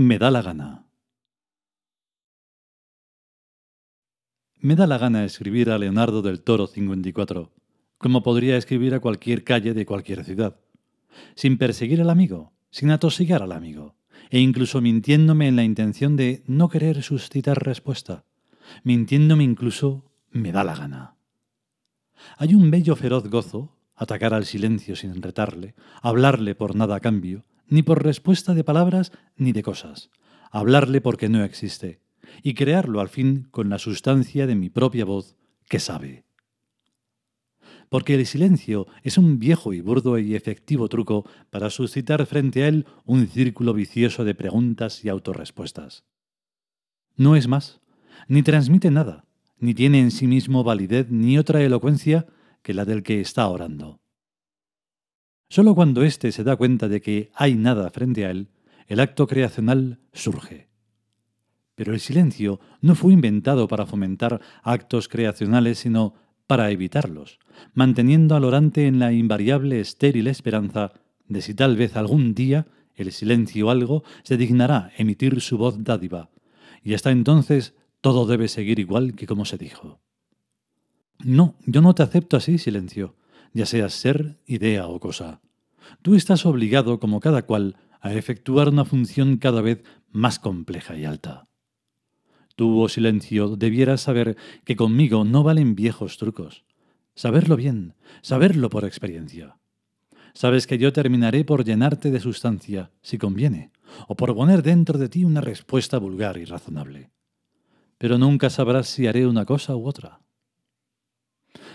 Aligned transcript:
Me 0.00 0.16
da 0.16 0.30
la 0.30 0.42
gana. 0.42 0.86
Me 4.60 4.76
da 4.76 4.86
la 4.86 4.96
gana 4.96 5.24
escribir 5.24 5.70
a 5.70 5.78
Leonardo 5.78 6.22
del 6.22 6.40
Toro 6.40 6.68
54, 6.68 7.50
como 7.98 8.22
podría 8.22 8.56
escribir 8.56 8.94
a 8.94 9.00
cualquier 9.00 9.42
calle 9.42 9.74
de 9.74 9.84
cualquier 9.84 10.24
ciudad, 10.24 10.60
sin 11.34 11.58
perseguir 11.58 12.00
al 12.00 12.10
amigo, 12.10 12.52
sin 12.70 12.92
atosigar 12.92 13.42
al 13.42 13.50
amigo, 13.50 13.96
e 14.30 14.38
incluso 14.38 14.80
mintiéndome 14.80 15.48
en 15.48 15.56
la 15.56 15.64
intención 15.64 16.14
de 16.14 16.44
no 16.46 16.68
querer 16.68 17.02
suscitar 17.02 17.66
respuesta, 17.66 18.24
mintiéndome 18.84 19.42
incluso 19.42 20.04
me 20.30 20.52
da 20.52 20.62
la 20.62 20.76
gana. 20.76 21.16
Hay 22.36 22.54
un 22.54 22.70
bello 22.70 22.94
feroz 22.94 23.28
gozo, 23.28 23.76
atacar 23.96 24.32
al 24.32 24.46
silencio 24.46 24.94
sin 24.94 25.20
retarle, 25.20 25.74
hablarle 26.02 26.54
por 26.54 26.76
nada 26.76 26.94
a 26.94 27.00
cambio, 27.00 27.44
ni 27.68 27.82
por 27.82 28.02
respuesta 28.02 28.54
de 28.54 28.64
palabras 28.64 29.12
ni 29.36 29.52
de 29.52 29.62
cosas, 29.62 30.10
hablarle 30.50 31.00
porque 31.00 31.28
no 31.28 31.44
existe, 31.44 32.00
y 32.42 32.54
crearlo 32.54 33.00
al 33.00 33.08
fin 33.08 33.48
con 33.50 33.68
la 33.68 33.78
sustancia 33.78 34.46
de 34.46 34.54
mi 34.54 34.70
propia 34.70 35.04
voz 35.04 35.36
que 35.68 35.78
sabe. 35.78 36.24
Porque 37.88 38.14
el 38.14 38.26
silencio 38.26 38.86
es 39.02 39.16
un 39.16 39.38
viejo 39.38 39.72
y 39.72 39.80
burdo 39.80 40.18
y 40.18 40.34
efectivo 40.34 40.88
truco 40.88 41.24
para 41.50 41.70
suscitar 41.70 42.24
frente 42.26 42.64
a 42.64 42.68
él 42.68 42.86
un 43.04 43.26
círculo 43.26 43.72
vicioso 43.72 44.24
de 44.24 44.34
preguntas 44.34 45.04
y 45.04 45.08
autorrespuestas. 45.08 46.04
No 47.16 47.34
es 47.34 47.48
más, 47.48 47.80
ni 48.28 48.42
transmite 48.42 48.90
nada, 48.90 49.24
ni 49.58 49.74
tiene 49.74 50.00
en 50.00 50.10
sí 50.10 50.26
mismo 50.26 50.64
validez 50.64 51.10
ni 51.10 51.38
otra 51.38 51.62
elocuencia 51.62 52.26
que 52.62 52.74
la 52.74 52.84
del 52.84 53.02
que 53.02 53.20
está 53.20 53.48
orando. 53.48 54.00
Solo 55.48 55.74
cuando 55.74 56.02
éste 56.02 56.30
se 56.30 56.44
da 56.44 56.56
cuenta 56.56 56.88
de 56.88 57.00
que 57.00 57.30
hay 57.34 57.54
nada 57.54 57.88
frente 57.90 58.26
a 58.26 58.30
él, 58.30 58.48
el 58.86 59.00
acto 59.00 59.26
creacional 59.26 59.98
surge. 60.12 60.68
Pero 61.74 61.94
el 61.94 62.00
silencio 62.00 62.60
no 62.80 62.94
fue 62.94 63.12
inventado 63.12 63.68
para 63.68 63.86
fomentar 63.86 64.40
actos 64.62 65.08
creacionales, 65.08 65.78
sino 65.78 66.14
para 66.46 66.70
evitarlos, 66.70 67.38
manteniendo 67.72 68.34
al 68.34 68.44
orante 68.44 68.86
en 68.86 68.98
la 68.98 69.12
invariable 69.12 69.80
estéril 69.80 70.26
esperanza 70.26 70.92
de 71.26 71.42
si 71.42 71.54
tal 71.54 71.76
vez 71.76 71.96
algún 71.96 72.34
día 72.34 72.66
el 72.94 73.12
silencio 73.12 73.70
algo 73.70 74.02
se 74.24 74.36
dignará 74.36 74.90
emitir 74.96 75.40
su 75.40 75.56
voz 75.56 75.84
dádiva, 75.84 76.30
y 76.82 76.94
hasta 76.94 77.10
entonces 77.10 77.74
todo 78.00 78.26
debe 78.26 78.48
seguir 78.48 78.78
igual 78.78 79.14
que 79.14 79.26
como 79.26 79.44
se 79.44 79.58
dijo. 79.58 80.00
No, 81.24 81.56
yo 81.66 81.80
no 81.80 81.94
te 81.94 82.02
acepto 82.02 82.36
así, 82.36 82.58
silencio, 82.58 83.14
ya 83.52 83.66
seas 83.66 83.94
ser, 83.94 84.38
idea 84.46 84.86
o 84.86 85.00
cosa. 85.00 85.40
Tú 86.02 86.14
estás 86.14 86.46
obligado, 86.46 87.00
como 87.00 87.20
cada 87.20 87.42
cual, 87.42 87.76
a 88.00 88.14
efectuar 88.14 88.68
una 88.68 88.84
función 88.84 89.36
cada 89.38 89.60
vez 89.60 89.82
más 90.10 90.38
compleja 90.38 90.96
y 90.96 91.04
alta. 91.04 91.48
Tú, 92.56 92.80
oh 92.80 92.88
silencio, 92.88 93.56
debieras 93.56 94.00
saber 94.00 94.36
que 94.64 94.76
conmigo 94.76 95.24
no 95.24 95.42
valen 95.42 95.74
viejos 95.74 96.18
trucos. 96.18 96.64
Saberlo 97.14 97.56
bien, 97.56 97.94
saberlo 98.20 98.68
por 98.68 98.84
experiencia. 98.84 99.58
Sabes 100.34 100.66
que 100.66 100.78
yo 100.78 100.92
terminaré 100.92 101.44
por 101.44 101.64
llenarte 101.64 102.10
de 102.10 102.20
sustancia, 102.20 102.90
si 103.02 103.18
conviene, 103.18 103.72
o 104.06 104.16
por 104.16 104.34
poner 104.34 104.62
dentro 104.62 104.98
de 104.98 105.08
ti 105.08 105.24
una 105.24 105.40
respuesta 105.40 105.98
vulgar 105.98 106.36
y 106.36 106.44
razonable. 106.44 107.10
Pero 107.96 108.18
nunca 108.18 108.50
sabrás 108.50 108.88
si 108.88 109.06
haré 109.06 109.26
una 109.26 109.44
cosa 109.44 109.74
u 109.74 109.86
otra. 109.86 110.20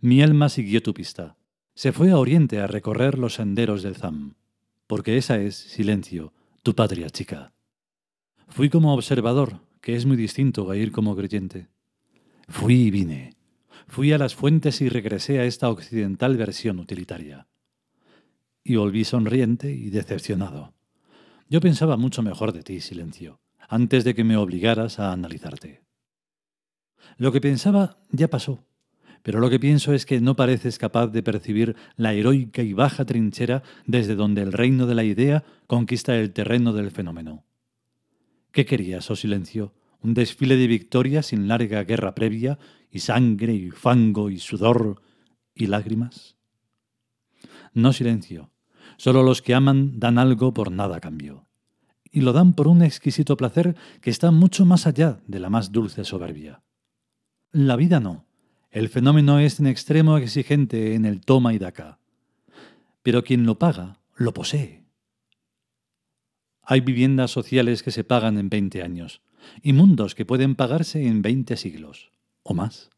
Mi 0.00 0.22
alma 0.22 0.48
siguió 0.48 0.82
tu 0.82 0.94
pista. 0.94 1.36
Se 1.76 1.92
fue 1.92 2.10
a 2.10 2.16
Oriente 2.16 2.60
a 2.60 2.66
recorrer 2.66 3.18
los 3.18 3.34
senderos 3.34 3.82
del 3.82 3.96
Zam, 3.96 4.32
porque 4.86 5.18
esa 5.18 5.38
es, 5.38 5.56
silencio, 5.56 6.32
tu 6.62 6.74
patria 6.74 7.10
chica. 7.10 7.52
Fui 8.48 8.70
como 8.70 8.94
observador, 8.94 9.60
que 9.82 9.94
es 9.94 10.06
muy 10.06 10.16
distinto 10.16 10.70
a 10.70 10.76
ir 10.78 10.90
como 10.90 11.14
creyente. 11.14 11.68
Fui 12.48 12.76
y 12.76 12.90
vine. 12.90 13.36
Fui 13.88 14.10
a 14.14 14.16
las 14.16 14.34
fuentes 14.34 14.80
y 14.80 14.88
regresé 14.88 15.38
a 15.38 15.44
esta 15.44 15.68
occidental 15.68 16.38
versión 16.38 16.78
utilitaria. 16.78 17.46
Y 18.64 18.76
volví 18.76 19.04
sonriente 19.04 19.70
y 19.70 19.90
decepcionado. 19.90 20.72
Yo 21.50 21.60
pensaba 21.60 21.98
mucho 21.98 22.22
mejor 22.22 22.54
de 22.54 22.62
ti, 22.62 22.80
silencio, 22.80 23.38
antes 23.68 24.02
de 24.02 24.14
que 24.14 24.24
me 24.24 24.38
obligaras 24.38 24.98
a 24.98 25.12
analizarte. 25.12 25.82
Lo 27.18 27.32
que 27.32 27.42
pensaba 27.42 27.98
ya 28.08 28.28
pasó, 28.28 28.64
pero 29.26 29.40
lo 29.40 29.50
que 29.50 29.58
pienso 29.58 29.92
es 29.92 30.06
que 30.06 30.20
no 30.20 30.36
pareces 30.36 30.78
capaz 30.78 31.08
de 31.08 31.20
percibir 31.20 31.74
la 31.96 32.14
heroica 32.14 32.62
y 32.62 32.72
baja 32.74 33.04
trinchera 33.04 33.64
desde 33.84 34.14
donde 34.14 34.40
el 34.40 34.52
reino 34.52 34.86
de 34.86 34.94
la 34.94 35.02
idea 35.02 35.42
conquista 35.66 36.14
el 36.14 36.32
terreno 36.32 36.72
del 36.72 36.92
fenómeno. 36.92 37.42
¿Qué 38.52 38.64
querías, 38.64 39.10
oh 39.10 39.16
silencio? 39.16 39.74
¿Un 40.00 40.14
desfile 40.14 40.54
de 40.54 40.68
victoria 40.68 41.24
sin 41.24 41.48
larga 41.48 41.82
guerra 41.82 42.14
previa, 42.14 42.60
y 42.88 43.00
sangre, 43.00 43.52
y 43.52 43.72
fango, 43.72 44.30
y 44.30 44.38
sudor, 44.38 45.02
y 45.56 45.66
lágrimas? 45.66 46.36
No 47.74 47.92
silencio. 47.92 48.52
Solo 48.96 49.24
los 49.24 49.42
que 49.42 49.54
aman 49.54 49.98
dan 49.98 50.18
algo 50.18 50.54
por 50.54 50.70
nada 50.70 50.98
a 50.98 51.00
cambio. 51.00 51.48
Y 52.12 52.20
lo 52.20 52.32
dan 52.32 52.52
por 52.52 52.68
un 52.68 52.80
exquisito 52.80 53.36
placer 53.36 53.74
que 54.00 54.10
está 54.10 54.30
mucho 54.30 54.64
más 54.64 54.86
allá 54.86 55.18
de 55.26 55.40
la 55.40 55.50
más 55.50 55.72
dulce 55.72 56.04
soberbia. 56.04 56.62
La 57.50 57.74
vida 57.74 57.98
no. 57.98 58.25
El 58.70 58.88
fenómeno 58.88 59.38
es 59.38 59.60
en 59.60 59.66
extremo 59.66 60.18
exigente 60.18 60.94
en 60.94 61.04
el 61.04 61.20
toma 61.20 61.54
y 61.54 61.58
daca. 61.58 61.98
Pero 63.02 63.24
quien 63.24 63.46
lo 63.46 63.58
paga, 63.58 64.00
lo 64.16 64.34
posee. 64.34 64.84
Hay 66.62 66.80
viviendas 66.80 67.30
sociales 67.30 67.82
que 67.82 67.92
se 67.92 68.04
pagan 68.04 68.38
en 68.38 68.48
20 68.48 68.82
años 68.82 69.22
y 69.62 69.72
mundos 69.72 70.14
que 70.14 70.26
pueden 70.26 70.56
pagarse 70.56 71.06
en 71.06 71.22
20 71.22 71.56
siglos 71.56 72.10
o 72.42 72.54
más. 72.54 72.90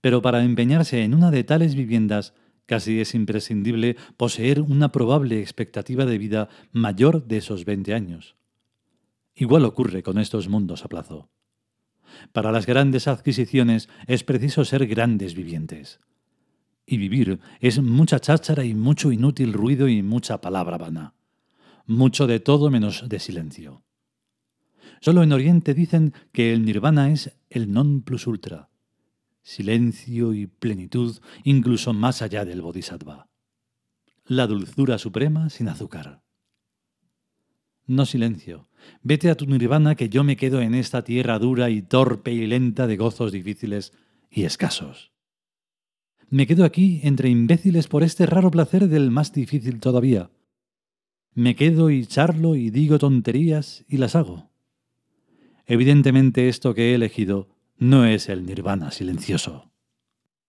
Pero 0.00 0.22
para 0.22 0.44
empeñarse 0.44 1.02
en 1.02 1.14
una 1.14 1.30
de 1.30 1.42
tales 1.44 1.74
viviendas 1.74 2.34
casi 2.66 3.00
es 3.00 3.14
imprescindible 3.14 3.96
poseer 4.16 4.60
una 4.60 4.92
probable 4.92 5.40
expectativa 5.40 6.04
de 6.04 6.18
vida 6.18 6.48
mayor 6.70 7.26
de 7.26 7.38
esos 7.38 7.64
20 7.64 7.94
años. 7.94 8.36
Igual 9.34 9.64
ocurre 9.64 10.02
con 10.02 10.18
estos 10.18 10.48
mundos 10.48 10.84
a 10.84 10.88
plazo. 10.88 11.30
Para 12.32 12.52
las 12.52 12.66
grandes 12.66 13.08
adquisiciones 13.08 13.88
es 14.06 14.24
preciso 14.24 14.64
ser 14.64 14.86
grandes 14.86 15.34
vivientes. 15.34 16.00
Y 16.86 16.96
vivir 16.96 17.40
es 17.60 17.80
mucha 17.82 18.18
cháchara 18.18 18.64
y 18.64 18.74
mucho 18.74 19.12
inútil 19.12 19.52
ruido 19.52 19.88
y 19.88 20.02
mucha 20.02 20.40
palabra 20.40 20.78
vana. 20.78 21.14
Mucho 21.86 22.26
de 22.26 22.40
todo 22.40 22.70
menos 22.70 23.08
de 23.08 23.18
silencio. 23.18 23.82
Solo 25.00 25.22
en 25.22 25.32
Oriente 25.32 25.74
dicen 25.74 26.12
que 26.32 26.52
el 26.52 26.64
nirvana 26.64 27.10
es 27.10 27.36
el 27.50 27.72
non 27.72 28.02
plus 28.02 28.26
ultra. 28.26 28.68
Silencio 29.42 30.34
y 30.34 30.46
plenitud 30.46 31.18
incluso 31.44 31.92
más 31.92 32.20
allá 32.20 32.44
del 32.44 32.62
bodhisattva. 32.62 33.28
La 34.26 34.46
dulzura 34.46 34.98
suprema 34.98 35.48
sin 35.48 35.68
azúcar. 35.68 36.22
No 37.88 38.04
silencio. 38.04 38.68
Vete 39.02 39.30
a 39.30 39.34
tu 39.34 39.46
nirvana 39.46 39.94
que 39.94 40.10
yo 40.10 40.22
me 40.22 40.36
quedo 40.36 40.60
en 40.60 40.74
esta 40.74 41.02
tierra 41.02 41.38
dura 41.38 41.70
y 41.70 41.80
torpe 41.80 42.32
y 42.32 42.46
lenta 42.46 42.86
de 42.86 42.98
gozos 42.98 43.32
difíciles 43.32 43.94
y 44.30 44.44
escasos. 44.44 45.10
Me 46.28 46.46
quedo 46.46 46.66
aquí 46.66 47.00
entre 47.02 47.30
imbéciles 47.30 47.88
por 47.88 48.02
este 48.02 48.26
raro 48.26 48.50
placer 48.50 48.88
del 48.88 49.10
más 49.10 49.32
difícil 49.32 49.80
todavía. 49.80 50.30
Me 51.32 51.56
quedo 51.56 51.88
y 51.88 52.04
charlo 52.04 52.56
y 52.56 52.68
digo 52.68 52.98
tonterías 52.98 53.86
y 53.88 53.96
las 53.96 54.14
hago. 54.14 54.50
Evidentemente 55.64 56.50
esto 56.50 56.74
que 56.74 56.90
he 56.90 56.94
elegido 56.94 57.48
no 57.78 58.04
es 58.04 58.28
el 58.28 58.44
nirvana 58.44 58.90
silencioso. 58.90 59.72